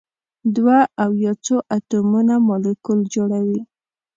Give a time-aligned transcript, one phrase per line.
[0.55, 3.61] دوه او یا څو اتومونه مالیکول جوړوي.